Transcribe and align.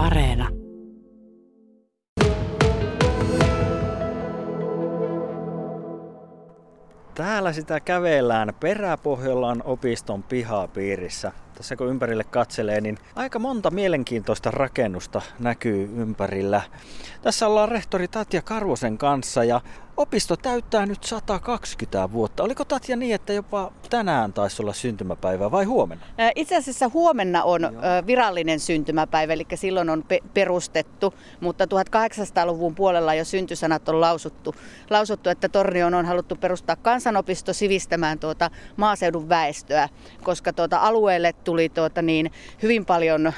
Areena. 0.00 0.48
Täällä 7.14 7.52
sitä 7.52 7.80
kävellään 7.80 8.52
Peräpohjolan 8.60 9.62
opiston 9.64 10.22
pihapiirissä. 10.22 11.32
Tässä 11.54 11.76
kun 11.76 11.88
ympärille 11.88 12.24
katselee, 12.24 12.80
niin 12.80 12.98
aika 13.16 13.38
monta 13.38 13.70
mielenkiintoista 13.70 14.50
rakennusta 14.50 15.22
näkyy 15.38 15.90
ympärillä. 15.96 16.62
Tässä 17.22 17.46
ollaan 17.46 17.68
rehtori 17.68 18.08
Tatja 18.08 18.42
Karvosen 18.42 18.98
kanssa 18.98 19.44
ja 19.44 19.60
Opisto 20.00 20.36
täyttää 20.36 20.86
nyt 20.86 21.04
120 21.04 22.12
vuotta. 22.12 22.42
Oliko 22.42 22.64
Tatja 22.64 22.96
niin, 22.96 23.14
että 23.14 23.32
jopa 23.32 23.72
tänään 23.90 24.32
taisi 24.32 24.62
olla 24.62 24.72
syntymäpäivä 24.72 25.50
vai 25.50 25.64
huomenna? 25.64 26.04
Itse 26.34 26.56
asiassa 26.56 26.90
huomenna 26.94 27.42
on 27.42 27.62
Joo. 27.62 27.72
virallinen 28.06 28.60
syntymäpäivä, 28.60 29.32
eli 29.32 29.46
silloin 29.54 29.90
on 29.90 30.04
pe- 30.08 30.20
perustettu, 30.34 31.14
mutta 31.40 31.64
1800-luvun 31.64 32.74
puolella 32.74 33.14
jo 33.14 33.24
syntysanat 33.24 33.88
on 33.88 34.00
lausuttu, 34.00 34.54
lausuttu 34.90 35.30
että 35.30 35.48
Tornioon 35.48 35.94
on 35.94 36.06
haluttu 36.06 36.36
perustaa 36.36 36.76
kansanopisto 36.76 37.52
sivistämään 37.52 38.18
tuota 38.18 38.50
maaseudun 38.76 39.28
väestöä, 39.28 39.88
koska 40.22 40.52
tuota 40.52 40.78
alueelle 40.78 41.32
tuli 41.32 41.68
tuota 41.68 42.02
niin 42.02 42.32
hyvin 42.62 42.86
paljon 42.86 43.26
ö, 43.26 43.32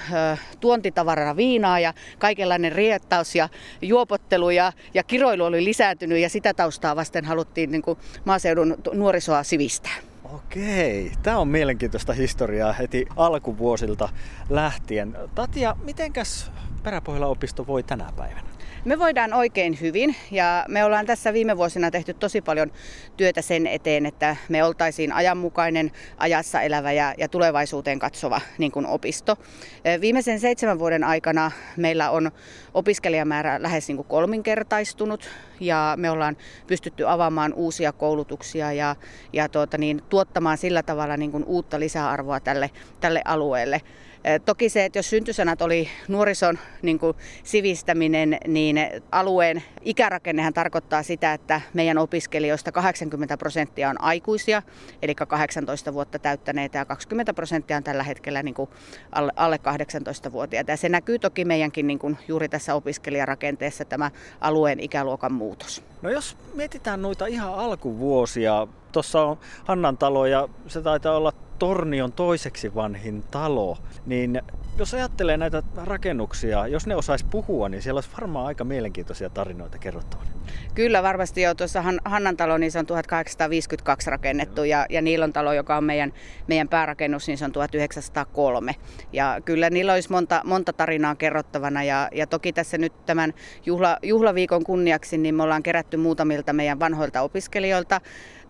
tuontitavarana 0.60 1.36
viinaa 1.36 1.80
ja 1.80 1.94
kaikenlainen 2.18 2.72
riettaus 2.72 3.34
ja 3.34 3.48
juopottelu 3.82 4.50
ja, 4.50 4.72
ja 4.94 5.02
kiroilu 5.02 5.44
oli 5.44 5.64
lisääntynyt 5.64 6.18
ja 6.18 6.28
sitä 6.28 6.51
taustaa 6.54 6.96
vasten 6.96 7.24
haluttiin 7.24 7.70
niin 7.70 7.82
kuin 7.82 7.98
maaseudun 8.24 8.76
nuorisoa 8.92 9.42
sivistää. 9.42 9.96
Okei, 10.34 11.12
tämä 11.22 11.38
on 11.38 11.48
mielenkiintoista 11.48 12.12
historiaa 12.12 12.72
heti 12.72 13.06
alkuvuosilta 13.16 14.08
lähtien. 14.50 15.16
Tatja, 15.34 15.76
mitenkäs 15.84 16.50
Peräpohjala 16.82 17.26
opisto 17.26 17.66
voi 17.66 17.82
tänä 17.82 18.08
päivänä? 18.16 18.52
Me 18.84 18.98
voidaan 18.98 19.32
oikein 19.32 19.80
hyvin 19.80 20.16
ja 20.30 20.64
me 20.68 20.84
ollaan 20.84 21.06
tässä 21.06 21.32
viime 21.32 21.56
vuosina 21.56 21.90
tehty 21.90 22.14
tosi 22.14 22.40
paljon 22.40 22.72
työtä 23.16 23.42
sen 23.42 23.66
eteen, 23.66 24.06
että 24.06 24.36
me 24.48 24.64
oltaisiin 24.64 25.12
ajanmukainen, 25.12 25.90
ajassa 26.16 26.60
elävä 26.60 26.92
ja, 26.92 27.14
ja 27.18 27.28
tulevaisuuteen 27.28 27.98
katsova 27.98 28.40
niin 28.58 28.72
kuin 28.72 28.86
opisto. 28.86 29.36
Viimeisen 30.00 30.40
seitsemän 30.40 30.78
vuoden 30.78 31.04
aikana 31.04 31.50
meillä 31.76 32.10
on 32.10 32.30
opiskelijamäärä 32.74 33.62
lähes 33.62 33.88
niin 33.88 33.96
kuin 33.96 34.08
kolminkertaistunut 34.08 35.30
ja 35.62 35.94
me 35.96 36.10
ollaan 36.10 36.36
pystytty 36.66 37.08
avaamaan 37.08 37.54
uusia 37.54 37.92
koulutuksia 37.92 38.72
ja, 38.72 38.96
ja 39.32 39.48
tuota 39.48 39.78
niin, 39.78 40.02
tuottamaan 40.08 40.58
sillä 40.58 40.82
tavalla 40.82 41.16
niin 41.16 41.32
kuin 41.32 41.44
uutta 41.44 41.80
lisäarvoa 41.80 42.40
tälle, 42.40 42.70
tälle 43.00 43.22
alueelle. 43.24 43.80
Toki 44.44 44.68
se, 44.68 44.84
että 44.84 44.98
jos 44.98 45.10
syntysanat 45.10 45.62
oli 45.62 45.88
nuorison 46.08 46.58
niin 46.82 46.98
kuin 46.98 47.16
sivistäminen, 47.44 48.38
niin 48.46 48.76
alueen 49.12 49.62
ikärakennehan 49.80 50.54
tarkoittaa 50.54 51.02
sitä, 51.02 51.32
että 51.32 51.60
meidän 51.74 51.98
opiskelijoista 51.98 52.72
80 52.72 53.36
prosenttia 53.36 53.90
on 53.90 54.00
aikuisia, 54.00 54.62
eli 55.02 55.14
18 55.14 55.94
vuotta 55.94 56.18
täyttäneitä 56.18 56.78
ja 56.78 56.84
20 56.84 57.34
prosenttia 57.34 57.76
on 57.76 57.82
tällä 57.82 58.02
hetkellä 58.02 58.42
niin 58.42 58.54
kuin 58.54 58.70
alle, 59.12 59.32
alle 59.36 59.56
18-vuotiaita. 59.56 60.70
Ja 60.70 60.76
se 60.76 60.88
näkyy 60.88 61.18
toki 61.18 61.44
meidänkin 61.44 61.86
niin 61.86 61.98
kuin 61.98 62.18
juuri 62.28 62.48
tässä 62.48 62.74
opiskelijarakenteessa 62.74 63.84
tämä 63.84 64.10
alueen 64.40 64.80
ikäluokan 64.80 65.32
muutos. 65.32 65.51
못하십니다. 65.52 65.91
No 66.02 66.10
jos 66.10 66.36
mietitään 66.54 67.02
noita 67.02 67.26
ihan 67.26 67.54
alkuvuosia, 67.54 68.66
tuossa 68.92 69.22
on 69.22 69.38
Hannan 69.64 69.98
talo 69.98 70.26
ja 70.26 70.48
se 70.66 70.82
taitaa 70.82 71.16
olla 71.16 71.32
Tornion 71.58 72.12
toiseksi 72.12 72.74
vanhin 72.74 73.22
talo, 73.30 73.78
niin 74.06 74.42
jos 74.78 74.94
ajattelee 74.94 75.36
näitä 75.36 75.62
rakennuksia, 75.76 76.66
jos 76.66 76.86
ne 76.86 76.96
osaisi 76.96 77.24
puhua, 77.30 77.68
niin 77.68 77.82
siellä 77.82 77.98
olisi 77.98 78.10
varmaan 78.12 78.46
aika 78.46 78.64
mielenkiintoisia 78.64 79.30
tarinoita 79.30 79.78
kerrottavana. 79.78 80.30
Kyllä 80.74 81.02
varmasti 81.02 81.42
jo. 81.42 81.54
Tuossa 81.54 81.84
Hannan 82.04 82.36
talo, 82.36 82.58
niin 82.58 82.72
se 82.72 82.78
on 82.78 82.86
1852 82.86 84.10
rakennettu 84.10 84.64
ja, 84.64 84.86
ja 84.90 85.02
Niilon 85.02 85.32
talo, 85.32 85.52
joka 85.52 85.76
on 85.76 85.84
meidän, 85.84 86.12
meidän 86.46 86.68
päärakennus, 86.68 87.26
niin 87.26 87.38
se 87.38 87.44
on 87.44 87.52
1903. 87.52 88.74
Ja 89.12 89.40
kyllä 89.44 89.70
niillä 89.70 89.92
olisi 89.92 90.10
monta, 90.10 90.40
monta 90.44 90.72
tarinaa 90.72 91.14
kerrottavana 91.14 91.84
ja, 91.84 92.08
ja 92.12 92.26
toki 92.26 92.52
tässä 92.52 92.78
nyt 92.78 92.92
tämän 93.06 93.34
juhla, 93.66 93.98
juhlaviikon 94.02 94.64
kunniaksi, 94.64 95.18
niin 95.18 95.34
me 95.34 95.42
ollaan 95.42 95.62
kerätty 95.62 95.91
muutamilta 96.00 96.52
meidän 96.52 96.80
vanhoilta 96.80 97.22
opiskelijoilta 97.22 98.00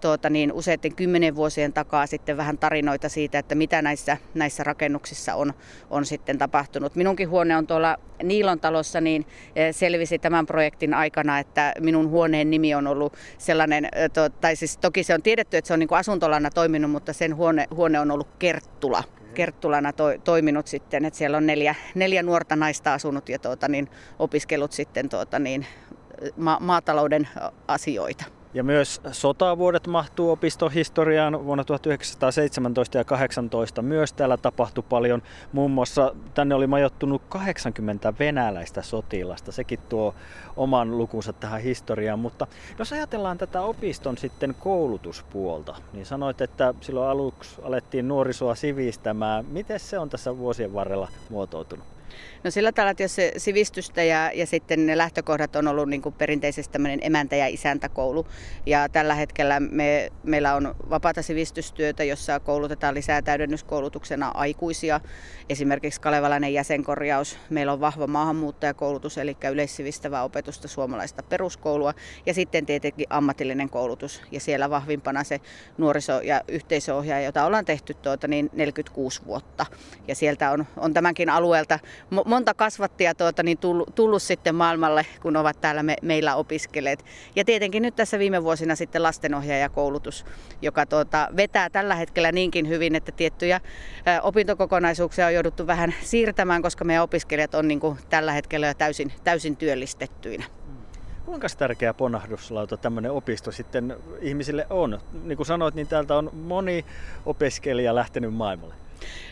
tuota, 0.03 0.31
niin 0.31 0.53
useiden 0.53 0.95
kymmenen 0.95 1.37
vuosien 1.37 1.73
takaa 1.73 2.07
sitten 2.07 2.37
vähän 2.37 2.59
tarinoita 2.59 3.09
siitä, 3.09 3.39
että 3.39 3.55
mitä 3.55 3.83
näissä, 3.83 4.17
näissä 4.35 4.65
rakennuksissa 4.65 5.35
on, 5.35 5.53
on 5.91 6.07
sitten 6.07 6.39
tapahtunut. 6.39 6.97
Minunkin 6.97 7.29
huone 7.29 7.57
on 7.57 7.67
tuolla 7.67 7.97
Niilon 8.23 8.61
talossa, 8.61 9.01
niin 9.01 9.27
eh, 9.57 9.75
selvisi 9.75 10.19
tämän 10.19 10.47
projektin 10.47 10.95
aikana, 10.95 11.39
että 11.39 11.75
minun 11.81 12.09
huoneen 12.09 12.51
nimi 12.51 12.75
on 12.75 12.87
ollut 12.87 13.13
sellainen, 13.39 13.85
eh, 13.85 14.11
tai 14.41 14.57
siis 14.57 14.77
toki 14.77 15.03
se 15.03 15.15
on 15.15 15.23
tiedetty, 15.23 15.57
että 15.57 15.69
se 15.69 15.75
on 15.75 15.81
niin 15.81 15.89
kuin 15.89 15.99
asuntolana 15.99 16.51
toiminut, 16.51 16.91
mutta 16.91 17.13
sen 17.13 17.37
huone, 17.37 17.67
huone 17.75 18.01
on 18.01 18.11
ollut 18.11 18.29
Kerttula. 18.39 19.05
Kerttulana 19.35 19.93
to, 19.93 20.05
toiminut 20.25 20.67
sitten, 20.67 21.05
että 21.05 21.19
siellä 21.19 21.37
on 21.37 21.47
neljä, 21.47 21.75
neljä 21.95 22.23
nuorta 22.23 22.57
naista 22.57 22.95
asunut 22.95 23.29
ja 23.29 23.39
tuota, 23.39 23.69
niin, 23.69 23.89
opiskellut 24.19 24.73
sitten 24.73 25.09
tuota, 25.09 25.39
niin, 25.39 25.67
ma- 26.37 26.59
maatalouden 26.61 27.29
asioita. 27.69 28.25
Ja 28.55 28.65
myös 28.65 29.01
sotavuodet 29.13 29.87
mahtuu 29.87 30.31
opistohistoriaan 30.31 31.45
vuonna 31.45 31.65
1917 31.65 32.99
ja 32.99 33.05
18. 33.05 33.83
Myös 33.83 34.13
täällä 34.13 34.37
tapahtui 34.37 34.85
paljon. 34.89 35.23
Muun 35.53 35.71
muassa 35.71 36.15
tänne 36.35 36.55
oli 36.55 36.67
majoittunut 36.67 37.23
80 37.29 38.15
venäläistä 38.19 38.83
sotilasta. 38.83 39.53
Sekin 39.53 39.79
tuo 39.89 40.15
oman 40.57 40.99
lukunsa 40.99 41.33
tähän 41.33 41.61
historiaan. 41.61 42.19
Mutta 42.19 42.47
jos 42.79 42.93
ajatellaan 42.93 43.39
tätä 43.39 43.61
opiston 43.61 44.19
sitten 44.19 44.55
koulutuspuolta, 44.61 45.77
niin 45.93 46.07
sanoit, 46.07 46.41
että 46.41 46.75
silloin 46.81 47.11
aluksi 47.11 47.61
alettiin 47.63 48.09
nuorisoa 48.09 48.55
sivistämään. 48.55 49.45
Miten 49.45 49.81
se 49.81 49.99
on 49.99 50.11
tässä 50.11 50.39
vuosien 50.39 50.75
varrella 50.75 51.09
muotoutunut? 51.31 51.87
No 52.45 52.51
sillä 52.51 52.73
tavalla, 52.73 52.91
että 52.91 53.03
jos 53.03 53.15
se 53.15 53.33
sivistystä 53.37 54.03
ja, 54.03 54.31
ja 54.35 54.47
sitten 54.47 54.87
ne 54.87 54.99
lähtökohdat 54.99 55.57
on 55.57 55.69
ollut 55.69 55.89
niin 55.89 56.03
kuin 56.03 56.15
perinteisesti 56.15 56.73
tämmöinen 56.73 56.99
emäntä- 57.03 57.37
ja 57.37 57.47
isäntäkoulu. 57.47 58.27
Ja 58.67 58.89
tällä 58.89 59.15
hetkellä 59.15 59.61
me, 59.61 60.11
meillä 60.23 60.55
on 60.55 60.75
vapaata 60.91 61.23
sivistystyötä, 61.23 62.05
jossa 62.05 62.41
koulutetaan 62.41 62.95
lisää 62.95 63.23
täydennyskoulutuksena 63.23 64.31
aikuisia. 64.35 65.01
Esimerkiksi 65.49 66.01
Kalevalainen 66.01 66.55
jäsenkorjaus. 66.55 67.39
Meillä 67.51 67.73
on 67.73 67.81
vahva 67.81 68.07
maahanmuuttajakoulutus, 68.07 69.19
eli 69.19 69.37
yleissivistävää 69.53 70.23
opetusta 70.23 70.69
suomalaista 70.69 71.23
peruskoulua. 71.23 71.95
Ja 72.27 72.35
sitten 72.35 72.67
tietenkin 72.67 73.07
ammatillinen 73.11 73.71
koulutus. 73.71 74.23
Ja 74.31 74.41
siellä 74.41 74.71
vahvimpana 74.71 75.25
se 75.25 75.41
nuoriso- 75.79 76.21
ja 76.23 76.43
yhteisöohjaaja, 76.49 77.25
jota 77.25 77.45
ollaan 77.45 77.65
tehty 77.65 77.95
tuota, 77.95 78.29
niin 78.29 78.51
46 78.53 79.23
vuotta. 79.27 79.67
Ja 80.09 80.15
sieltä 80.15 80.51
on, 80.51 80.67
on 80.77 80.95
tämänkin 80.95 81.31
alueelta 81.31 81.79
monta 82.11 82.55
kasvattia 82.55 83.15
tuota, 83.15 83.43
niin 83.43 83.59
tullut, 83.59 83.95
tullut 83.95 84.23
sitten 84.23 84.55
maailmalle, 84.55 85.07
kun 85.23 85.37
ovat 85.37 85.61
täällä 85.61 85.83
me, 85.83 85.97
meillä 86.03 86.37
opiskelleet. 86.37 87.05
Ja 87.37 87.45
tietenkin 87.45 87.83
nyt 87.83 87.97
tässä 87.97 88.19
viime 88.19 88.45
vuosina 88.45 88.77
sitten 88.77 89.03
lastenohjaajakoulutus, 89.03 90.25
joka 90.63 90.87
tuota, 90.87 91.29
vetää 91.37 91.71
tällä 91.71 91.95
hetkellä 91.95 92.33
niinkin 92.33 92.69
hyvin, 92.69 92.95
että 92.95 93.13
tiettyjä 93.13 93.61
opintokokonaisuuksia 94.23 95.27
on 95.27 95.35
jouduttu 95.35 95.67
vähän 95.67 95.95
siirtämään, 96.03 96.63
koska 96.63 96.85
meidän 96.85 97.05
opiskelijat 97.05 97.55
on 97.55 97.69
niin 97.69 97.81
kuin, 97.81 97.99
tällä 98.11 98.33
hetkellä 98.33 98.67
jo 98.67 98.75
täysin, 98.75 99.13
täysin 99.25 99.57
työllistettyinä. 99.57 100.45
Kuinka 101.25 101.47
tärkeä 101.59 101.95
ponnahduslauta 101.95 102.77
tämmöinen 102.77 103.13
opisto 103.13 103.53
sitten 103.53 103.97
ihmisille 104.21 104.67
on? 104.71 105.01
Niin 105.23 105.37
kuin 105.37 105.47
sanoit, 105.47 105.75
niin 105.75 105.87
täältä 105.87 106.15
on 106.17 106.31
moni 106.33 106.85
opiskelija 107.27 107.95
lähtenyt 107.95 108.35
maailmalle. 108.35 108.75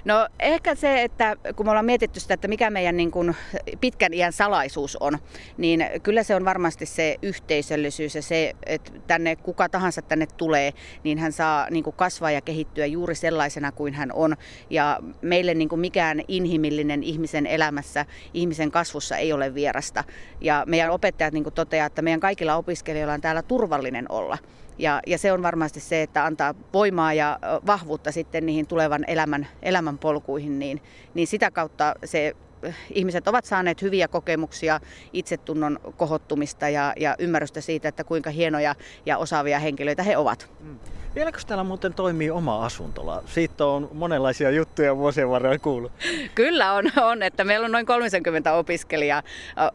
No 0.04 0.28
ehkä 0.38 0.74
se, 0.74 1.02
että 1.02 1.36
kun 1.56 1.66
me 1.66 1.70
ollaan 1.70 1.84
mietitty 1.84 2.20
sitä, 2.20 2.34
että 2.34 2.48
mikä 2.48 2.70
meidän 2.70 2.96
niin 2.96 3.10
kuin 3.10 3.36
pitkän 3.80 4.14
iän 4.14 4.32
salaisuus 4.32 4.96
on, 4.96 5.18
niin 5.56 5.86
kyllä 6.02 6.22
se 6.22 6.34
on 6.34 6.44
varmasti 6.44 6.86
se 6.86 7.16
yhteisöllisyys 7.22 8.14
ja 8.14 8.22
se, 8.22 8.52
että 8.66 8.92
tänne 9.06 9.36
kuka 9.36 9.68
tahansa 9.68 10.02
tänne 10.02 10.26
tulee, 10.36 10.72
niin 11.04 11.18
hän 11.18 11.32
saa 11.32 11.70
niin 11.70 11.84
kuin 11.84 11.96
kasvaa 11.96 12.30
ja 12.30 12.40
kehittyä 12.40 12.86
juuri 12.86 13.14
sellaisena 13.14 13.72
kuin 13.72 13.94
hän 13.94 14.12
on. 14.12 14.36
Ja 14.70 15.00
meille 15.22 15.54
niin 15.54 15.68
kuin 15.68 15.80
mikään 15.80 16.22
inhimillinen 16.28 17.02
ihmisen 17.02 17.46
elämässä, 17.46 18.06
ihmisen 18.34 18.70
kasvussa 18.70 19.16
ei 19.16 19.32
ole 19.32 19.54
vierasta. 19.54 20.04
Ja 20.40 20.64
meidän 20.66 20.90
opettajat 20.90 21.34
niin 21.34 21.44
kuin 21.44 21.54
toteaa, 21.54 21.86
että 21.86 22.02
meidän 22.02 22.20
kaikilla 22.20 22.56
opiskelijoilla 22.56 23.14
on 23.14 23.20
täällä 23.20 23.42
turvallinen 23.42 24.06
olla. 24.08 24.38
Ja, 24.80 25.00
ja 25.06 25.18
se 25.18 25.32
on 25.32 25.42
varmasti 25.42 25.80
se, 25.80 26.02
että 26.02 26.24
antaa 26.24 26.54
voimaa 26.72 27.12
ja 27.12 27.38
vahvuutta 27.66 28.12
sitten 28.12 28.46
niihin 28.46 28.66
tulevan 28.66 29.04
elämän, 29.06 29.48
elämän 29.62 29.98
polkuihin, 29.98 30.58
niin, 30.58 30.82
niin 31.14 31.26
sitä 31.26 31.50
kautta 31.50 31.94
se 32.04 32.36
ihmiset 32.94 33.28
ovat 33.28 33.44
saaneet 33.44 33.82
hyviä 33.82 34.08
kokemuksia 34.08 34.80
itsetunnon 35.12 35.80
kohottumista 35.96 36.68
ja, 36.68 36.92
ja 36.96 37.16
ymmärrystä 37.18 37.60
siitä, 37.60 37.88
että 37.88 38.04
kuinka 38.04 38.30
hienoja 38.30 38.74
ja 39.06 39.18
osaavia 39.18 39.58
henkilöitä 39.58 40.02
he 40.02 40.16
ovat. 40.16 40.50
Mm. 40.60 40.78
Vieläkö 41.14 41.38
täällä 41.46 41.64
muuten 41.64 41.94
toimii 41.94 42.30
oma 42.30 42.64
asuntola? 42.64 43.22
Siitä 43.26 43.66
on 43.66 43.88
monenlaisia 43.92 44.50
juttuja 44.50 44.96
vuosien 44.96 45.30
varrella 45.30 45.58
kuullut. 45.58 45.92
Kyllä 46.34 46.72
on, 46.72 46.84
on, 47.02 47.22
että 47.22 47.44
meillä 47.44 47.64
on 47.64 47.72
noin 47.72 47.86
30 47.86 48.52
opiskelijaa, 48.52 49.22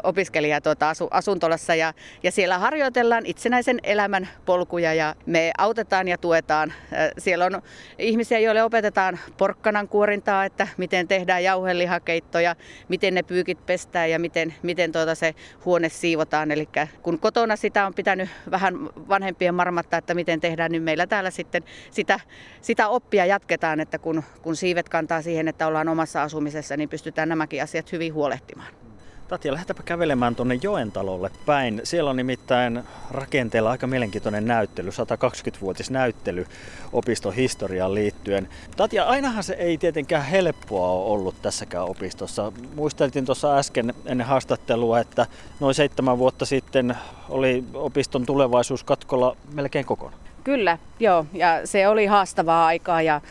opiskelijaa 0.04 0.62
tuota 0.62 0.90
asu, 0.90 1.08
asuntolassa 1.12 1.76
ja, 1.76 1.94
ja 2.24 2.32
siellä 2.32 2.58
harjoitellaan 2.58 3.26
itsenäisen 3.26 3.80
elämän 3.84 4.28
polkuja 4.46 4.94
ja 4.94 5.16
me 5.26 5.52
autetaan 5.58 6.08
ja 6.08 6.18
tuetaan. 6.18 6.74
Siellä 7.18 7.46
on 7.46 7.62
ihmisiä, 8.00 8.40
joille 8.40 8.64
opetetaan 8.64 9.20
porkkanan 9.38 9.88
kuorintaa, 9.88 10.46
että 10.46 10.68
miten 10.78 11.08
tehdään 11.08 11.44
jauhelihakeittoja, 11.44 12.56
miten 12.88 13.14
ne 13.14 13.24
pyykit 13.24 13.66
pestään 13.66 14.12
ja 14.12 14.20
miten, 14.20 14.54
miten 14.64 14.92
tuota 14.92 15.16
se 15.16 15.36
huone 15.66 15.90
siivotaan. 15.90 16.52
Eli 16.52 16.70
kun 17.02 17.20
kotona 17.20 17.56
sitä 17.56 17.86
on 17.86 17.94
pitänyt 17.94 18.30
vähän 18.52 18.90
vanhempien 19.10 19.56
marmattaa, 19.56 19.98
että 19.98 20.14
miten 20.14 20.42
tehdään, 20.42 20.72
niin 20.72 20.84
meillä 20.84 21.08
täällä 21.08 21.25
sitten 21.31 21.63
sitä, 21.92 22.19
sitä 22.62 22.88
oppia 22.88 23.25
jatketaan, 23.25 23.80
että 23.80 23.98
kun, 23.98 24.24
kun 24.42 24.56
siivet 24.56 24.89
kantaa 24.89 25.22
siihen, 25.22 25.48
että 25.48 25.68
ollaan 25.68 25.89
omassa 25.89 26.24
asumisessa, 26.24 26.77
niin 26.77 26.89
pystytään 26.89 27.30
nämäkin 27.30 27.63
asiat 27.63 27.92
hyvin 27.92 28.13
huolehtimaan. 28.13 28.74
Tatja, 29.27 29.54
lähdetäpä 29.54 29.83
kävelemään 29.83 30.36
tuonne 30.36 30.60
Joentalolle 30.62 31.31
päin. 31.45 31.81
Siellä 31.83 32.10
on 32.10 32.16
nimittäin 32.16 32.83
rakenteella 33.12 33.72
aika 33.72 33.88
mielenkiintoinen 33.88 34.45
näyttely, 34.45 34.89
120-vuotis 34.89 35.92
näyttely 35.92 36.48
opiston 36.94 37.33
historiaan 37.33 37.95
liittyen. 37.95 38.50
Tatja, 38.78 39.04
ainahan 39.06 39.44
se 39.44 39.54
ei 39.54 39.78
tietenkään 39.78 40.25
helppoa 40.25 40.89
ole 40.89 41.13
ollut 41.13 41.42
tässäkään 41.42 41.86
opistossa. 41.86 42.51
Muisteltiin 42.75 43.25
tuossa 43.25 43.57
äsken 43.57 43.94
ennen 44.06 44.28
haastattelua, 44.28 45.00
että 45.00 45.25
noin 45.60 45.75
seitsemän 45.75 46.18
vuotta 46.18 46.45
sitten 46.45 46.98
oli 47.30 47.63
opiston 47.74 48.25
tulevaisuus 48.25 48.83
katkolla 48.83 49.38
melkein 49.54 49.86
kokonaan. 49.86 50.25
Kyllä, 50.45 50.77
joo. 51.00 51.25
Ja 51.33 51.62
se 51.68 51.88
oli 51.88 52.06
haastavaa 52.06 52.65
aikaa 52.65 53.01
ja 53.01 53.21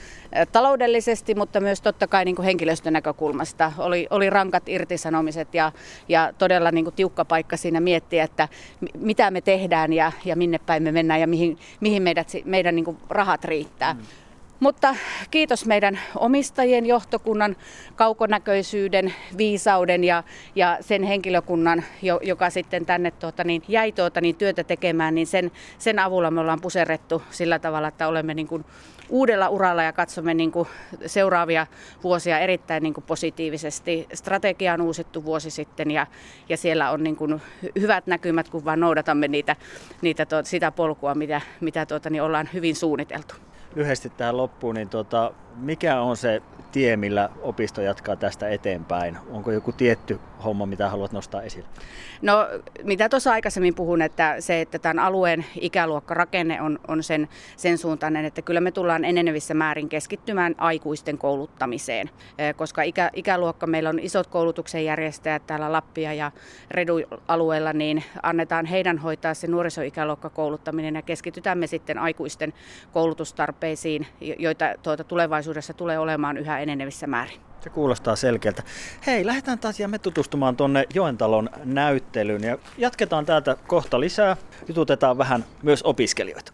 taloudellisesti, 0.53 1.35
mutta 1.35 1.61
myös 1.61 1.81
totta 1.81 2.07
kai 2.07 2.25
niin 2.25 2.37
kuin 2.37 2.47
henkilöstön 2.47 2.93
näkökulmasta. 2.93 3.73
Oli, 3.79 4.07
oli 4.11 4.31
rankat 4.31 4.69
irtisanomiset 4.69 5.55
ja, 5.55 5.73
ja 6.09 6.33
todella 6.39 6.71
niin 6.71 6.85
kuin 6.85 6.95
tiukka 6.95 7.25
paikka 7.25 7.57
siinä 7.57 7.81
miettiä, 7.81 8.25
että 8.25 8.49
mitä 8.99 9.31
me 9.31 9.41
tehdään 9.41 9.93
ja, 9.93 10.13
ja 10.25 10.37
minne 10.37 10.59
päin 10.59 10.83
me 10.83 10.93
mennään 10.93 11.21
ja 11.21 11.27
mihin, 11.27 11.59
mihin 11.81 12.03
meidät, 12.03 12.33
meidän 12.45 12.75
niin 12.75 12.85
kuin 12.85 12.97
rahat 13.09 13.45
riittää. 13.45 13.95
Mm. 13.95 14.01
Mutta 14.61 14.97
kiitos 15.31 15.67
meidän 15.67 15.99
omistajien 16.17 16.87
johtokunnan 16.87 17.57
kaukonäköisyyden, 17.97 19.15
viisauden 19.37 20.05
ja, 20.05 20.23
ja 20.55 20.79
sen 20.81 21.03
henkilökunnan, 21.03 21.85
joka 22.23 22.51
sitten 22.51 22.87
tänne 22.87 23.11
tuota, 23.11 23.45
niin, 23.45 23.63
jäi 23.69 23.93
tuota, 23.93 24.21
niin, 24.21 24.37
työtä 24.37 24.65
tekemään, 24.65 25.15
niin 25.15 25.27
sen, 25.27 25.51
sen 25.79 25.99
avulla 25.99 26.31
me 26.31 26.41
ollaan 26.41 26.61
puserrettu 26.61 27.23
sillä 27.31 27.59
tavalla, 27.59 27.89
että 27.89 28.09
olemme 28.09 28.35
niin 28.35 28.49
kuin, 28.49 28.65
uudella 29.09 29.49
uralla 29.49 29.83
ja 29.83 29.93
katsomme 29.93 30.35
niin 30.35 30.53
kuin, 30.53 30.69
seuraavia 31.07 31.67
vuosia 32.03 32.39
erittäin 32.39 32.83
niin 32.83 32.95
kuin, 32.95 33.05
positiivisesti. 33.05 34.07
Strategia 34.15 34.75
on 34.75 34.81
uusittu 34.81 35.25
vuosi 35.25 35.51
sitten 35.51 35.91
ja, 35.91 36.07
ja 36.49 36.57
siellä 36.57 36.91
on 36.91 37.03
niin 37.03 37.17
kuin, 37.17 37.43
hyvät 37.81 38.07
näkymät, 38.07 38.49
kun 38.49 38.65
vaan 38.65 38.81
noudatamme 38.81 39.29
niitä, 39.29 39.57
niitä 40.03 40.27
tuota, 40.27 40.49
sitä 40.49 40.71
polkua, 40.71 41.15
mitä, 41.15 41.41
mitä 41.61 41.87
tuota, 41.87 42.11
niin 42.11 42.23
ollaan 42.23 42.49
hyvin 42.53 42.77
suunniteltu 42.77 43.35
lyhyesti 43.75 44.11
tähän 44.11 44.37
loppuun, 44.37 44.75
niin 44.75 44.89
tuota, 44.91 45.35
mikä 45.57 46.01
on 46.01 46.17
se 46.17 46.43
tie, 46.73 46.97
millä 46.97 47.31
opisto 47.43 47.83
jatkaa 47.83 48.17
tästä 48.17 48.49
eteenpäin? 48.49 49.19
Onko 49.31 49.51
joku 49.53 49.73
tietty 49.73 50.21
homma, 50.45 50.67
mitä 50.67 50.89
haluat 50.89 51.13
nostaa 51.13 51.43
esille? 51.43 51.69
No, 52.23 52.47
mitä 52.83 53.09
tuossa 53.09 53.33
aikaisemmin 53.33 53.75
puhun, 53.75 54.03
että 54.03 54.37
se, 54.39 54.61
että 54.61 54.79
tämän 54.79 54.99
alueen 54.99 55.45
ikäluokkarakenne 55.61 56.61
on, 56.61 56.79
on 56.89 57.03
sen, 57.03 57.29
sen 57.57 57.79
suuntainen, 57.79 58.25
että 58.25 58.43
kyllä 58.43 58.61
me 58.61 58.71
tullaan 58.71 59.05
enenevissä 59.05 59.55
määrin 59.55 59.89
keskittymään 59.89 60.55
aikuisten 60.59 61.19
kouluttamiseen, 61.19 62.11
koska 62.57 62.83
ikä, 62.83 63.11
ikäluokka, 63.13 63.67
meillä 63.67 63.89
on 63.89 63.99
isot 63.99 64.27
koulutuksen 64.27 64.85
järjestäjät 64.85 65.47
täällä 65.47 65.73
Lappia 65.73 66.13
ja 66.13 66.33
Redu-alueella, 66.71 67.73
niin 67.73 68.05
annetaan 68.23 68.67
heidän 68.67 68.99
hoitaa 68.99 69.35
se 69.35 69.47
nuorisoikäluokka 69.47 70.31
kouluttaminen 70.31 70.95
ja 70.95 71.03
keskitytään 71.03 71.59
me 71.59 71.67
sitten 71.67 71.99
aikuisten 71.99 72.53
koulutustarpeisiin, 72.93 74.07
joita 74.39 74.65
tuota 74.83 75.05
tulevaisuudessa 75.05 75.44
tulee 75.77 75.99
olemaan 75.99 76.37
yhä 76.37 76.59
enenevissä 76.59 77.07
määrin. 77.07 77.41
Se 77.61 77.71
kuulostaa 77.71 78.17
selkeältä. 78.17 78.63
Hei, 79.07 79.27
lähdetään 79.27 79.59
taas 79.59 79.81
ja 79.81 79.89
me 79.89 79.99
tutustumaan 79.99 80.57
tuonne 80.57 80.85
Joentalon 80.95 81.51
näyttelyyn 81.65 82.43
ja 82.45 82.59
jatketaan 82.79 83.27
täältä 83.27 83.57
kohta 83.67 84.01
lisää. 84.01 84.37
Jututetaan 84.69 85.19
vähän 85.19 85.45
myös 85.63 85.83
opiskelijoita. 85.83 86.53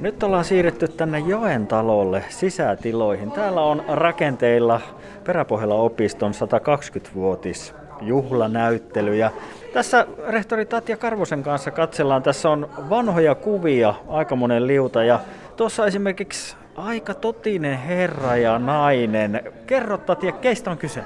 Nyt 0.00 0.22
ollaan 0.22 0.44
siirretty 0.44 0.88
tänne 0.88 1.18
Joentalolle 1.18 2.24
sisätiloihin. 2.28 3.30
Täällä 3.30 3.60
on 3.60 3.84
rakenteilla 3.88 4.80
Peräpohjalla 5.24 5.74
opiston 5.74 6.32
120-vuotis 6.32 7.74
juhlanäyttely. 8.00 9.16
Ja 9.16 9.30
tässä 9.72 10.06
rehtori 10.28 10.66
Tatja 10.66 10.96
Karvosen 10.96 11.42
kanssa 11.42 11.70
katsellaan, 11.70 12.22
tässä 12.22 12.50
on 12.50 12.68
vanhoja 12.90 13.34
kuvia, 13.34 13.94
aika 14.08 14.36
monen 14.36 14.66
liuta 14.66 15.04
ja 15.04 15.20
tuossa 15.56 15.86
esimerkiksi 15.86 16.56
aika 16.76 17.14
totinen 17.14 17.78
herra 17.78 18.36
ja 18.36 18.58
nainen. 18.58 19.52
Kerro 19.66 19.98
Tatja, 19.98 20.32
keistä 20.32 20.70
on 20.70 20.78
kyse? 20.78 21.04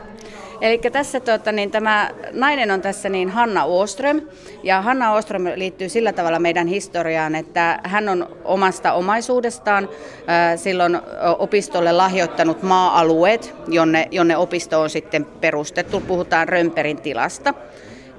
Eli 0.60 0.78
tässä 0.78 1.20
tuota, 1.20 1.52
niin 1.52 1.70
tämä 1.70 2.10
nainen 2.32 2.70
on 2.70 2.82
tässä 2.82 3.08
niin 3.08 3.30
Hanna 3.30 3.64
Oström, 3.64 4.20
ja 4.62 4.82
Hanna 4.82 5.12
Oström 5.12 5.44
liittyy 5.54 5.88
sillä 5.88 6.12
tavalla 6.12 6.38
meidän 6.38 6.66
historiaan, 6.66 7.34
että 7.34 7.80
hän 7.84 8.08
on 8.08 8.36
omasta 8.44 8.92
omaisuudestaan 8.92 9.88
äh, 10.28 10.58
silloin 10.58 11.00
opistolle 11.38 11.92
lahjoittanut 11.92 12.62
maa-alueet, 12.62 13.54
jonne, 13.68 14.08
jonne 14.10 14.36
opisto 14.36 14.80
on 14.80 14.90
sitten 14.90 15.24
perustettu. 15.24 16.00
Puhutaan 16.00 16.48
Römperin 16.48 17.02
tilasta. 17.02 17.54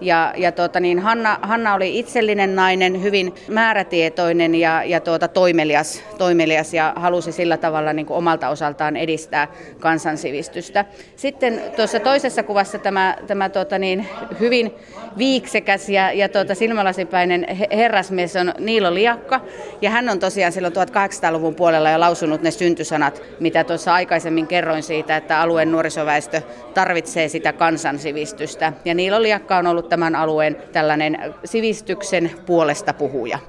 Ja, 0.02 0.34
ja 0.38 0.52
tuota, 0.52 0.80
niin 0.80 1.00
Hanna, 1.00 1.40
Hanna 1.42 1.74
oli 1.74 2.00
itsellinen 2.00 2.56
nainen, 2.56 3.04
hyvin 3.04 3.36
määrätietoinen 3.48 4.56
ja, 4.56 4.84
ja 4.84 5.00
tuota, 5.00 5.28
toimelias, 5.28 6.04
toimelias 6.18 6.74
ja 6.74 6.94
halusi 6.96 7.32
sillä 7.32 7.58
tavalla 7.58 7.94
niin 7.94 8.06
kuin 8.06 8.18
omalta 8.18 8.50
osaltaan 8.50 8.98
edistää 8.98 9.48
kansansivistystä. 9.80 10.86
Sitten 11.16 11.62
tuossa 11.76 12.00
toisessa 12.00 12.44
kuvassa 12.44 12.78
tämä, 12.78 13.18
tämä 13.28 13.50
tuota, 13.50 13.80
niin, 13.80 14.08
hyvin 14.40 14.72
viiksekäs 15.18 15.90
ja, 15.90 16.14
ja 16.14 16.30
tuota, 16.30 16.56
silmälasipäinen 16.56 17.46
herrasmies 17.72 18.36
on 18.36 18.54
Niilo 18.60 18.94
Liakka. 18.94 19.42
Ja 19.82 19.90
hän 19.90 20.10
on 20.10 20.20
tosiaan 20.20 20.52
silloin 20.52 20.74
1800-luvun 20.74 21.56
puolella 21.56 21.90
jo 21.90 22.00
lausunut 22.00 22.42
ne 22.42 22.52
syntysanat, 22.52 23.22
mitä 23.40 23.64
tuossa 23.64 23.94
aikaisemmin 23.94 24.48
kerroin 24.48 24.84
siitä, 24.84 25.18
että 25.18 25.42
alueen 25.42 25.72
nuorisoväestö 25.72 26.42
tarvitsee 26.74 27.28
sitä 27.28 27.54
kansansivistystä. 27.54 28.74
Ja 28.86 28.94
Niilo 28.94 29.22
Liakka 29.22 29.58
on 29.58 29.68
ollut 29.68 29.90
tämän 29.92 30.16
alueen 30.16 30.58
tällainen 30.72 31.34
sivistyksen 31.46 32.32
puolesta 32.46 32.94
puhuja. 32.94 33.40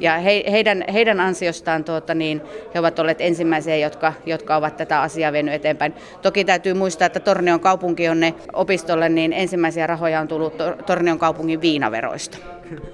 Ja 0.00 0.18
he, 0.18 0.44
heidän, 0.50 0.84
heidän 0.92 1.20
ansiostaan 1.20 1.84
tuota, 1.84 2.14
niin, 2.14 2.42
he 2.74 2.80
ovat 2.80 2.98
olleet 2.98 3.20
ensimmäisiä, 3.20 3.76
jotka, 3.76 4.12
jotka 4.26 4.56
ovat 4.56 4.76
tätä 4.76 5.00
asiaa 5.00 5.32
vienyt 5.32 5.54
eteenpäin. 5.54 5.94
Toki 6.22 6.44
täytyy 6.44 6.74
muistaa, 6.74 7.06
että 7.06 7.20
Tornion 7.20 7.60
kaupunki 7.60 8.08
on 8.08 8.20
ne 8.20 8.34
opistolle, 8.52 9.08
niin 9.08 9.32
ensimmäisiä 9.32 9.86
rahoja 9.86 10.20
on 10.20 10.28
tullut 10.28 10.54
Tornion 10.86 11.18
kaupungin 11.18 11.60
viinaveroista. 11.60 12.38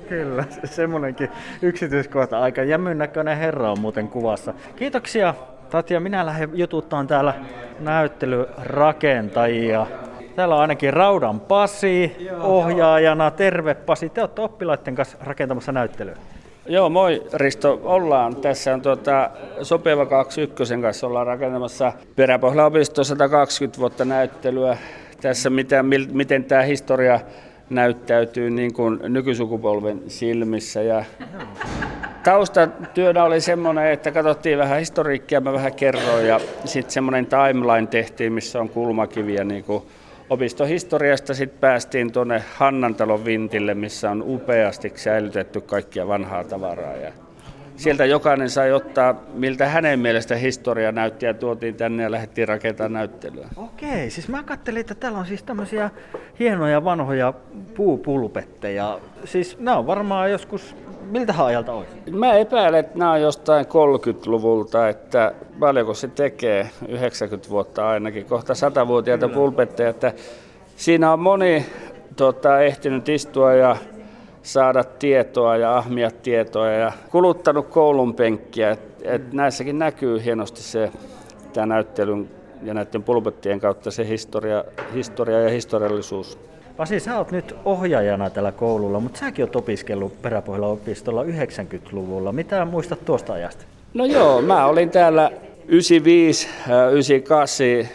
Kyllä, 0.09 0.45
semmoinenkin 0.65 1.29
yksityiskohta. 1.63 2.39
Aika 2.39 2.63
jämyn 2.63 2.99
näköinen 2.99 3.39
herra 3.39 3.71
on 3.71 3.81
muuten 3.81 4.09
kuvassa. 4.09 4.55
Kiitoksia 4.77 5.35
Tatja, 5.71 6.01
minä 6.01 6.27
lähden 6.27 6.51
jututtaan 6.55 7.07
täällä 7.07 7.35
näyttelyrakentajia. 7.81 9.87
Täällä 10.37 10.55
on 10.55 10.61
ainakin 10.61 10.93
Raudan 10.93 11.41
Pasi 11.41 12.17
ohjaajana. 12.41 13.31
Terve 13.31 13.75
Pasi, 13.75 14.09
te 14.09 14.21
olette 14.21 14.43
oppilaiden 14.43 14.95
kanssa 14.95 15.19
rakentamassa 15.21 15.73
näyttelyä. 15.73 16.17
Joo, 16.67 16.89
moi 16.89 17.23
Risto. 17.35 17.81
Ollaan. 17.85 18.37
Tässä 18.37 18.75
on 18.75 18.83
tuota, 18.83 19.31
Sopeva 19.63 20.07
21 20.07 20.75
kanssa 20.83 21.07
ollaan 21.07 21.27
rakentamassa 21.27 21.93
Peräpohjan 22.17 22.67
opisto 22.67 23.05
120 23.05 23.81
vuotta 23.81 24.05
näyttelyä. 24.05 24.79
Tässä 25.21 25.51
miten, 25.51 25.87
miten 26.13 26.45
tämä 26.45 26.63
historia 26.63 27.21
näyttäytyy 27.71 28.51
niin 28.51 28.73
kuin 28.75 29.01
nykysukupolven 29.03 30.03
silmissä. 30.09 30.83
Ja 30.83 31.05
taustatyönä 32.25 33.25
oli 33.25 33.41
semmoinen, 33.41 33.93
että 33.93 34.13
katsottiin 34.13 34.59
vähän 34.59 34.79
historiikkia, 34.79 35.41
mä 35.41 35.53
vähän 35.53 35.75
kerroin 35.75 36.27
ja 36.27 36.41
sitten 36.65 36.93
semmoinen 36.93 37.27
timeline 37.27 37.87
tehtiin, 37.87 38.33
missä 38.33 38.61
on 38.61 38.69
kulmakiviä 38.69 39.45
niin 39.45 39.65
kuin 39.65 39.83
opistohistoriasta 40.31 41.35
sitten 41.35 41.61
päästiin 41.61 42.13
tuonne 42.13 42.43
Hannantalon 42.55 43.25
vintille, 43.25 43.75
missä 43.75 44.11
on 44.11 44.23
upeasti 44.27 44.93
säilytetty 44.95 45.61
kaikkia 45.61 46.09
vanhaa 46.09 46.45
tavaraa. 46.45 46.97
Ja 46.97 47.13
sieltä 47.77 48.05
jokainen 48.05 48.51
sai 48.51 48.73
ottaa, 48.73 49.15
miltä 49.35 49.69
hänen 49.69 49.99
mielestä 49.99 50.37
historia 50.37 50.93
näytti 50.93 51.27
ja 51.27 51.35
tuotiin 51.35 51.75
tänne 51.75 52.03
ja 52.03 52.11
lähdettiin 52.11 52.49
rakentamaan 52.49 52.93
näyttelyä. 52.93 53.49
Okei, 53.57 54.11
siis 54.11 54.29
mä 54.29 54.43
katselin, 54.43 54.81
että 54.81 54.95
täällä 54.95 55.19
on 55.19 55.27
siis 55.27 55.43
tämmöisiä 55.43 55.91
hienoja 56.39 56.85
vanhoja 56.85 57.35
puupulpetteja. 57.77 58.99
Siis 59.25 59.59
nämä 59.59 59.77
on 59.77 59.87
varmaan 59.87 60.31
joskus 60.31 60.77
miltä 61.11 61.35
ajalta 61.39 61.73
olisi? 61.73 62.11
Mä 62.11 62.35
epäilen, 62.35 62.81
että 62.81 62.99
nämä 62.99 63.13
on 63.13 63.21
jostain 63.21 63.67
30-luvulta, 63.67 64.89
että 64.89 65.33
paljonko 65.61 65.95
se 65.95 66.09
tekee, 66.09 66.71
90 66.89 67.51
vuotta 67.51 67.89
ainakin, 67.89 68.25
kohta 68.25 68.53
100-vuotiaita 68.53 69.29
pulpetteja, 69.29 69.89
että 69.89 70.13
siinä 70.77 71.13
on 71.13 71.21
moni 71.21 71.67
tota, 72.17 72.61
ehtinyt 72.61 73.09
istua 73.09 73.55
ja 73.55 73.77
saada 74.47 74.85
tietoa 74.85 75.57
ja 75.57 75.77
ahmia 75.77 76.11
tietoa 76.11 76.71
ja 76.71 76.93
kuluttanut 77.11 77.67
koulun 77.67 78.15
penkkiä. 78.15 78.71
Et, 78.71 78.81
et 79.03 79.33
näissäkin 79.33 79.79
näkyy 79.79 80.25
hienosti 80.25 80.63
se 80.63 80.91
tämä 81.53 81.67
näyttelyn 81.67 82.29
ja 82.63 82.75
näiden 82.75 83.03
pulpettien 83.03 83.61
kautta 83.61 83.91
se 83.91 84.09
historia, 84.09 84.65
historia 84.95 85.41
ja 85.41 85.51
historiallisuus. 85.51 86.39
Pasi, 86.77 87.01
sä 87.01 87.19
oot 87.19 87.31
nyt 87.31 87.55
ohjaajana 87.65 88.31
tällä 88.31 88.53
koululla, 88.53 89.01
mutta 89.01 89.19
säkin 89.19 89.45
oot 89.45 89.57
opiskellut 89.57 90.23
peräpohjalla 90.23 90.69
opistolla 90.69 91.23
90-luvulla. 91.23 92.33
Mitä 92.33 92.65
muistat 92.65 93.05
tuosta 93.05 93.33
ajasta? 93.33 93.65
No 93.95 94.05
joo, 94.05 94.43
mä 94.43 94.67
olin 94.67 94.91
täällä 94.91 95.31
95, 95.69 96.49
98, 96.93 97.67
äh, 97.67 97.91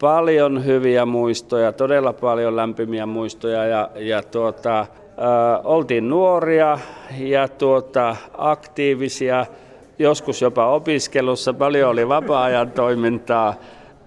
paljon 0.00 0.64
hyviä 0.64 1.06
muistoja, 1.06 1.72
todella 1.72 2.12
paljon 2.12 2.56
lämpimiä 2.56 3.06
muistoja 3.06 3.64
ja, 3.64 3.90
ja 3.96 4.22
tuota, 4.22 4.86
oltiin 5.64 6.08
nuoria 6.08 6.78
ja 7.18 7.48
tuota, 7.48 8.16
aktiivisia, 8.38 9.46
joskus 9.98 10.42
jopa 10.42 10.66
opiskelussa, 10.66 11.54
paljon 11.54 11.90
oli 11.90 12.08
vapaa-ajan 12.08 12.70
toimintaa 12.70 13.54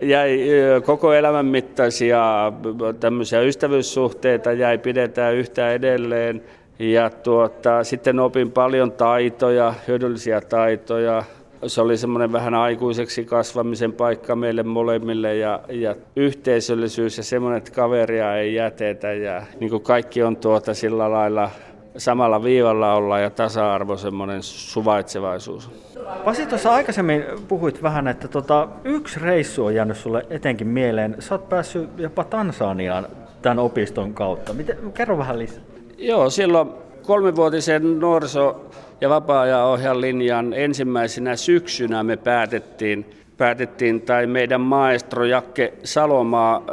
jäi 0.01 0.39
koko 0.85 1.13
elämän 1.13 1.45
mittaisia 1.45 2.53
tämmöisiä 2.99 3.41
ystävyyssuhteita 3.41 4.51
jäi 4.51 4.77
pidetään 4.77 5.35
yhtä 5.35 5.71
edelleen. 5.71 6.43
Ja 6.79 7.09
tuota, 7.09 7.83
sitten 7.83 8.19
opin 8.19 8.51
paljon 8.51 8.91
taitoja, 8.91 9.73
hyödyllisiä 9.87 10.41
taitoja. 10.41 11.23
Se 11.67 11.81
oli 11.81 11.97
semmoinen 11.97 12.31
vähän 12.31 12.53
aikuiseksi 12.53 13.25
kasvamisen 13.25 13.93
paikka 13.93 14.35
meille 14.35 14.63
molemmille 14.63 15.35
ja, 15.35 15.59
ja 15.69 15.95
yhteisöllisyys 16.15 17.17
ja 17.17 17.23
semmoinen, 17.23 17.57
että 17.57 17.71
kaveria 17.71 18.35
ei 18.35 18.55
jätetä 18.55 19.13
ja 19.13 19.43
niin 19.59 19.69
kuin 19.69 19.83
kaikki 19.83 20.23
on 20.23 20.37
tuota 20.37 20.73
sillä 20.73 21.11
lailla 21.11 21.49
samalla 21.97 22.43
viivalla 22.43 22.93
olla 22.93 23.19
ja 23.19 23.29
tasa-arvo, 23.29 23.97
semmoinen 23.97 24.43
suvaitsevaisuus. 24.43 25.69
Pasi, 26.25 26.45
tuossa 26.45 26.73
aikaisemmin 26.73 27.23
puhuit 27.47 27.83
vähän, 27.83 28.07
että 28.07 28.27
tota, 28.27 28.67
yksi 28.83 29.19
reissu 29.19 29.65
on 29.65 29.75
jäänyt 29.75 29.97
sulle 29.97 30.25
etenkin 30.29 30.67
mieleen. 30.67 31.15
Sä 31.19 31.35
oot 31.35 31.49
päässyt 31.49 31.89
jopa 31.97 32.23
Tansaniaan 32.23 33.07
tämän 33.41 33.59
opiston 33.59 34.13
kautta. 34.13 34.53
Miten, 34.53 34.77
kerro 34.93 35.17
vähän 35.17 35.39
lisää. 35.39 35.63
Joo, 35.97 36.29
silloin 36.29 36.69
kolmivuotisen 37.05 37.99
nuoriso- 37.99 38.71
ja 39.01 39.09
vapaa-ajan 39.09 39.65
ohjan 39.65 40.01
linjan 40.01 40.53
ensimmäisenä 40.53 41.35
syksynä 41.35 42.03
me 42.03 42.17
päätettiin, 42.17 43.05
päätettiin 43.37 44.01
tai 44.01 44.27
meidän 44.27 44.61
maestro 44.61 45.25
Jakke 45.25 45.73
Salomaa 45.83 46.63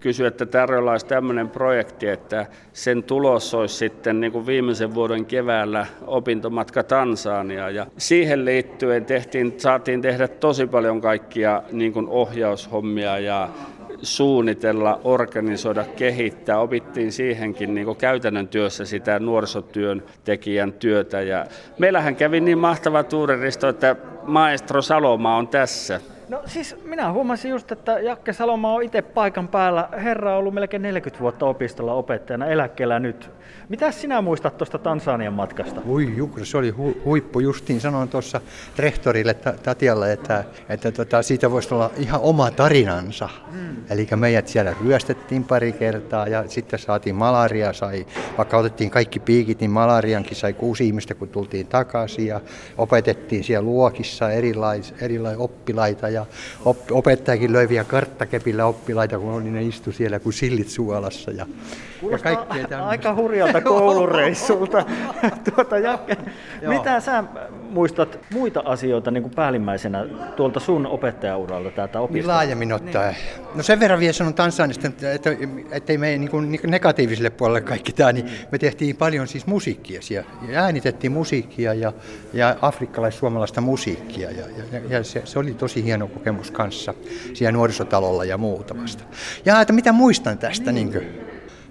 kysyi, 0.00 0.26
että 0.26 0.46
tarjolla 0.46 0.90
olisi 0.90 1.06
tämmöinen 1.06 1.48
projekti, 1.48 2.08
että 2.08 2.46
sen 2.72 3.02
tulos 3.02 3.54
olisi 3.54 3.74
sitten 3.74 4.20
niin 4.20 4.32
kuin 4.32 4.46
viimeisen 4.46 4.94
vuoden 4.94 5.24
keväällä 5.26 5.86
opintomatka 6.06 6.82
Tansania. 6.82 7.70
Ja 7.70 7.86
siihen 7.96 8.44
liittyen 8.44 9.04
tehtiin, 9.04 9.54
saatiin 9.56 10.02
tehdä 10.02 10.28
tosi 10.28 10.66
paljon 10.66 11.00
kaikkia 11.00 11.62
niin 11.72 11.92
kuin 11.92 12.08
ohjaushommia 12.08 13.18
ja 13.18 13.48
suunnitella, 14.02 15.00
organisoida, 15.04 15.84
kehittää. 15.84 16.60
Opittiin 16.60 17.12
siihenkin 17.12 17.74
niin 17.74 17.96
käytännön 17.96 18.48
työssä 18.48 18.84
sitä 18.84 19.18
nuorisotyön 19.18 20.02
tekijän 20.24 20.72
työtä. 20.72 21.20
Ja 21.20 21.46
meillähän 21.78 22.16
kävi 22.16 22.40
niin 22.40 22.58
mahtava 22.58 23.02
tuuriristo, 23.02 23.68
että 23.68 23.96
maestro 24.22 24.82
Saloma 24.82 25.36
on 25.36 25.48
tässä. 25.48 26.00
No 26.28 26.42
siis 26.46 26.76
minä 26.84 27.12
huomasin 27.12 27.50
just, 27.50 27.72
että 27.72 27.98
Jakke 27.98 28.32
Saloma 28.32 28.72
on 28.72 28.82
itse 28.82 29.02
paikan 29.02 29.48
päällä. 29.48 29.88
Herra 29.92 30.32
on 30.32 30.38
ollut 30.38 30.54
melkein 30.54 30.82
40 30.82 31.20
vuotta 31.22 31.46
opistolla 31.46 31.92
opettajana, 31.92 32.46
eläkkeellä 32.46 32.98
nyt. 32.98 33.30
Mitä 33.68 33.92
sinä 33.92 34.22
muistat 34.22 34.58
tuosta 34.58 34.78
Tansanian 34.78 35.32
matkasta? 35.32 35.80
Ui 35.88 36.16
jukra, 36.16 36.44
se 36.44 36.58
oli 36.58 36.70
hu- 36.70 37.04
huippu. 37.04 37.40
Justiin 37.40 37.80
sanoin 37.80 38.08
tuossa 38.08 38.40
rehtorille 38.78 39.34
Tatjalle, 39.62 40.12
että, 40.12 40.44
että 40.68 40.92
tota, 40.92 41.22
siitä 41.22 41.50
voisi 41.50 41.74
olla 41.74 41.90
ihan 41.96 42.20
oma 42.20 42.50
tarinansa. 42.50 43.28
Hmm. 43.52 43.76
Eli 43.90 44.08
meidät 44.16 44.48
siellä 44.48 44.74
ryöstettiin 44.84 45.44
pari 45.44 45.72
kertaa 45.72 46.26
ja 46.26 46.44
sitten 46.48 46.78
saatiin 46.78 47.14
malaria, 47.14 47.72
sai, 47.72 48.06
vaikka 48.38 48.56
otettiin 48.56 48.90
kaikki 48.90 49.20
piikit, 49.20 49.60
niin 49.60 49.70
malariankin 49.70 50.36
sai 50.36 50.52
kuusi 50.52 50.86
ihmistä, 50.86 51.14
kun 51.14 51.28
tultiin 51.28 51.66
takaisin 51.66 52.26
ja 52.26 52.40
opetettiin 52.78 53.44
siellä 53.44 53.64
luokissa 53.64 54.30
erilaisia 54.30 54.96
erilais 55.00 55.38
oppilaita 55.38 56.08
ja 56.08 56.17
op, 56.64 56.78
opettajakin 56.90 57.52
löi 57.52 57.68
vielä 57.68 57.84
karttakepillä 57.84 58.66
oppilaita, 58.66 59.18
kun 59.18 59.52
ne 59.52 59.62
istu 59.62 59.92
siellä 59.92 60.18
kuin 60.18 60.32
sillit 60.32 60.68
suolassa. 60.68 61.30
Ja, 61.30 61.46
Kuulostaa 62.00 62.32
ja 62.32 62.36
kaikkea 62.36 62.86
aika 62.86 63.14
hurjalta 63.14 63.60
koulureissulta. 63.60 64.84
tuota, 65.54 65.78
Jakke, 65.78 66.16
mitä 66.68 67.00
sä 67.00 67.24
muistat 67.70 68.18
muita 68.32 68.62
asioita 68.64 69.10
niin 69.10 69.22
kuin 69.22 69.34
päällimmäisenä 69.34 70.06
tuolta 70.36 70.60
sun 70.60 70.86
opettajauralta 70.86 71.70
täältä 71.70 72.00
opistosta? 72.00 72.18
Niin 72.18 72.28
laajemmin 72.28 72.72
ottaen. 72.72 73.16
No 73.54 73.62
sen 73.62 73.80
verran 73.80 74.00
vielä 74.00 74.12
sanon 74.12 74.34
Tansanista, 74.34 74.86
että, 74.86 75.30
että 75.70 75.92
ei 75.92 75.98
mene 75.98 76.18
niin 76.18 76.50
niin 76.50 76.60
negatiiviselle 76.66 77.30
puolelle 77.30 77.60
kaikki 77.60 77.92
tämä, 77.92 78.12
niin 78.12 78.30
me 78.52 78.58
tehtiin 78.58 78.96
paljon 78.96 79.28
siis 79.28 79.46
musiikkia 79.46 80.02
siellä. 80.02 80.30
Ja 80.48 80.62
äänitettiin 80.62 81.12
musiikkia 81.12 81.74
ja, 81.74 81.92
ja 82.32 82.56
afrikkalais-suomalaista 82.62 83.60
musiikkia. 83.60 84.30
Ja, 84.30 84.44
ja, 84.72 84.80
ja 84.88 85.04
se, 85.04 85.22
se, 85.24 85.38
oli 85.38 85.54
tosi 85.54 85.84
hieno 85.84 86.06
kokemus 86.06 86.50
kanssa 86.50 86.94
siellä 87.34 87.52
nuorisotalolla 87.52 88.24
ja 88.24 88.38
muuta 88.38 88.82
vasta. 88.82 89.04
Ja 89.44 89.60
että 89.60 89.72
mitä 89.72 89.92
muistan 89.92 90.38
tästä? 90.38 90.72
Niin. 90.72 90.90
Niin 90.90 91.27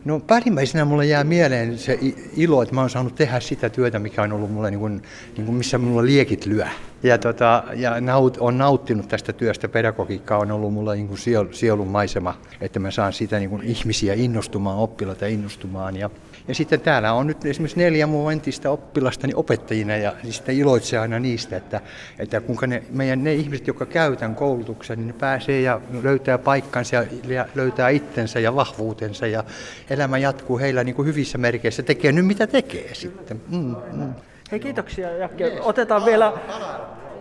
No 0.07 0.19
päällimmäisenä 0.19 0.85
mulle 0.85 1.05
jää 1.05 1.23
mieleen 1.23 1.77
se 1.77 1.99
ilo, 2.35 2.61
että 2.61 2.75
mä 2.75 2.81
oon 2.81 2.89
saanut 2.89 3.15
tehdä 3.15 3.39
sitä 3.39 3.69
työtä, 3.69 3.99
mikä 3.99 4.23
on 4.23 4.33
ollut 4.33 4.51
mulle, 4.51 4.71
niin 4.71 4.79
kuin, 4.79 5.01
niin 5.37 5.45
kuin 5.45 5.55
missä 5.55 5.77
mulla 5.77 6.05
liekit 6.05 6.45
lyö. 6.45 6.65
Ja, 7.03 7.17
tota, 7.17 7.63
ja 7.75 8.01
naut, 8.01 8.37
on 8.39 8.57
nauttinut 8.57 9.07
tästä 9.07 9.33
työstä, 9.33 9.67
pedagogiikka 9.67 10.37
on 10.37 10.51
ollut 10.51 10.73
mulle 10.73 10.95
niin 10.95 11.07
kuin 11.07 11.19
sielun 11.51 11.87
maisema, 11.87 12.37
että 12.61 12.79
mä 12.79 12.91
saan 12.91 13.13
sitä 13.13 13.39
niin 13.39 13.49
kuin 13.49 13.63
ihmisiä 13.63 14.13
innostumaan, 14.13 14.77
oppilaita 14.77 15.25
innostumaan. 15.25 15.95
Ja, 15.95 16.09
ja 16.47 16.55
sitten 16.55 16.81
täällä 16.81 17.13
on 17.13 17.27
nyt 17.27 17.45
esimerkiksi 17.45 17.79
neljä 17.79 18.07
muu 18.07 18.29
entistä 18.29 18.71
oppilastani 18.71 19.33
opettajina 19.35 19.97
ja 19.97 20.13
sitten 20.29 20.55
iloitsee 20.55 20.99
aina 20.99 21.19
niistä, 21.19 21.57
että, 21.57 21.81
että 22.19 22.41
kuinka 22.41 22.67
ne, 22.67 22.83
meidän 22.89 23.23
ne 23.23 23.33
ihmiset, 23.33 23.67
jotka 23.67 23.85
käytän 23.85 24.35
koulutuksen, 24.35 24.97
niin 24.97 25.07
ne 25.07 25.13
pääsee 25.13 25.61
ja 25.61 25.81
löytää 26.03 26.37
paikkansa 26.37 27.05
ja 27.27 27.45
löytää 27.55 27.89
itsensä 27.89 28.39
ja 28.39 28.55
vahvuutensa 28.55 29.27
ja 29.27 29.43
elämä 29.89 30.17
jatkuu 30.17 30.59
heillä 30.59 30.83
niin 30.83 30.95
kuin 30.95 31.07
hyvissä 31.07 31.37
merkeissä, 31.37 31.83
tekee 31.83 32.11
nyt 32.11 32.25
mitä 32.25 32.47
tekee 32.47 32.95
sitten. 32.95 33.41
Mm, 33.49 33.75
mm. 33.93 34.13
Hei 34.51 34.59
kiitoksia 34.59 35.17
Jakke. 35.17 35.59
Otetaan 35.61 36.05
vielä 36.05 36.33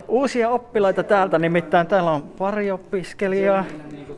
uusia 0.07 0.49
oppilaita 0.49 1.03
täältä, 1.03 1.39
nimittäin 1.39 1.87
täällä 1.87 2.11
on 2.11 2.23
pari 2.23 2.71
opiskelijaa. 2.71 3.65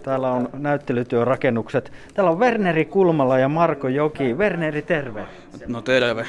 Täällä 0.03 0.31
on 0.31 0.49
näyttelytyörakennukset. 0.53 1.91
Täällä 2.13 2.31
on 2.31 2.39
Werneri 2.39 2.85
Kulmala 2.85 3.39
ja 3.39 3.49
Marko 3.49 3.87
Joki. 3.87 4.33
Werneri, 4.33 4.81
terve. 4.81 5.25
No 5.67 5.81
terve. 5.81 6.25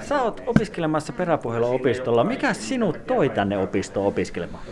Sä 0.00 0.22
oot 0.22 0.42
opiskelemassa 0.46 1.12
peräpohjalla 1.12 1.66
opistolla. 1.66 2.24
Mikä 2.24 2.52
sinut 2.52 3.06
toi 3.06 3.28
tänne 3.28 3.58
opistoon 3.58 4.06
opiskelemaan? 4.06 4.64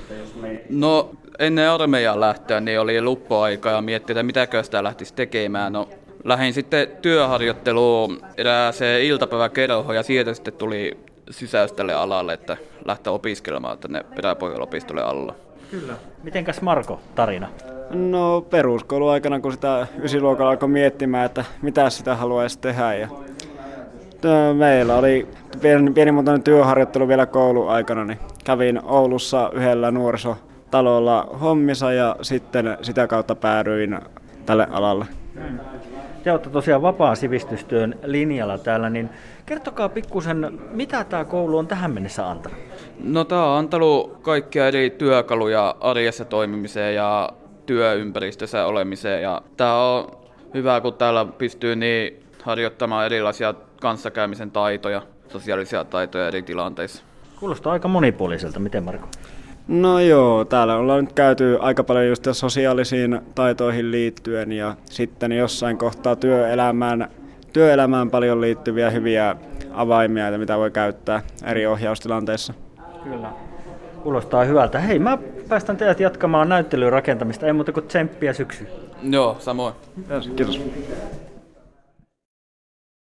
No 0.71 1.11
ennen 1.39 1.71
armeijaa 1.71 2.21
lähtöä 2.21 2.61
niin 2.61 2.81
oli 2.81 3.03
luppoaika 3.03 3.71
ja 3.71 3.81
miettii, 3.81 4.13
että 4.13 4.23
mitäkö 4.23 4.63
sitä 4.63 4.85
lähtisi 4.85 5.15
tekemään. 5.15 5.73
No 5.73 5.89
lähdin 6.25 6.55
sitten 6.55 6.89
työharjoitteluun 7.03 8.21
erääseen 8.37 9.03
iltapäiväkerhoon 9.03 9.97
ja 9.97 10.03
sieltä 10.03 10.35
sitten 10.35 10.55
tuli 10.55 10.99
sysäys 11.31 11.73
tälle 11.73 11.95
alalle, 11.95 12.33
että 12.33 12.57
lähteä 12.85 13.13
opiskelemaan 13.13 13.79
tänne 13.79 14.05
peräpohjalla 14.17 15.03
alla. 15.05 15.35
Kyllä. 15.71 15.95
Mitenkäs 16.23 16.63
Marko, 16.63 17.01
tarina? 17.15 17.49
No 17.91 18.41
peruskouluaikana, 18.41 19.41
kun 19.41 19.53
sitä 19.53 19.87
ysiluokalla 20.03 20.51
alkoi 20.51 20.69
miettimään, 20.69 21.27
että 21.27 21.45
mitä 21.63 21.91
sitä 21.91 22.15
haluaisi 22.15 22.59
tehdä. 22.59 22.95
Ja 22.95 23.09
meillä 24.55 24.97
oli 24.97 25.29
pieni, 25.61 25.91
pienimuotoinen 25.91 26.43
työharjoittelu 26.43 27.09
vielä 27.09 27.27
kouluaikana, 27.27 28.05
niin 28.05 28.19
kävin 28.45 28.81
Oulussa 28.85 29.51
yhdellä 29.55 29.91
nuorisotalolla 29.91 31.29
hommissa 31.41 31.93
ja 31.93 32.17
sitten 32.23 32.79
sitä 32.83 33.07
kautta 33.07 33.35
päädyin 33.35 33.99
tälle 34.47 34.67
alalle. 34.71 35.07
Te 36.23 36.33
olette 36.33 36.51
tosiaan 36.51 36.83
vapaan 36.83 37.17
sivistystyön 37.17 37.99
linjalla 38.05 38.59
täällä, 38.59 38.91
niin 38.91 39.11
kertokaa 39.47 39.89
pikkusen, 39.89 40.59
mitä 40.71 41.05
tämä 41.05 41.25
koulu 41.25 41.59
on 41.59 41.67
tähän 41.67 41.91
mennessä 41.91 42.31
antanut? 42.31 42.59
No 43.05 43.25
tämä 43.25 43.53
on 43.53 43.59
antanut 43.59 44.19
kaikkia 44.23 44.69
eri 44.69 44.91
työkaluja 44.91 45.77
arjessa 45.81 46.25
toimimiseen 46.25 46.95
ja 46.95 47.31
työympäristössä 47.71 48.67
olemiseen. 48.67 49.23
Ja 49.23 49.43
tämä 49.57 49.75
on 49.75 50.11
hyvä, 50.55 50.81
kun 50.81 50.95
täällä 50.95 51.27
pystyy 51.39 51.77
niin 51.77 52.23
harjoittamaan 52.43 53.07
erilaisia 53.07 53.55
kanssakäymisen 53.81 54.51
taitoja. 54.51 55.03
sosiaalisia 55.29 55.85
taitoja 55.85 56.29
eri 56.29 56.43
tilanteissa. 56.43 57.03
Kuulostaa 57.41 57.73
aika 57.73 57.89
monipuoliselta. 57.89 58.61
Miten 58.61 58.85
Marko? 58.85 59.09
No 59.69 60.01
joo, 60.01 60.45
täällä 60.45 60.77
ollaan 60.77 61.05
nyt 61.05 61.13
käyty 61.13 61.59
aika 61.61 61.85
paljon 61.85 62.09
just 62.09 62.27
sosiaalisiin 62.33 63.21
taitoihin 63.35 63.91
liittyen 63.91 64.53
ja 64.53 64.77
sitten 64.85 65.33
jossain 65.33 65.79
kohtaa 65.79 66.17
työelämään, 66.17 67.09
työelämään 67.53 68.11
paljon 68.11 68.41
liittyviä 68.41 68.91
hyviä 68.91 69.37
avaimia, 69.73 70.39
mitä 70.39 70.59
voi 70.59 70.71
käyttää 70.71 71.23
eri 71.45 71.67
ohjaustilanteissa. 71.67 72.55
Kyllä. 73.05 73.33
Kuulostaa 74.03 74.45
hyvältä. 74.45 74.79
Hei, 74.79 74.99
mä 74.99 75.19
päästän 75.51 75.77
teidät 75.77 76.01
jatkamaan 76.01 76.49
näyttelyyn 76.49 76.93
rakentamista. 76.93 77.47
Ei 77.47 77.53
muuta 77.53 77.73
kuin 77.73 77.87
tsemppiä 77.87 78.33
syksy. 78.33 78.67
Joo, 79.03 79.37
samoin. 79.39 79.75
Kiitos. 80.37 80.61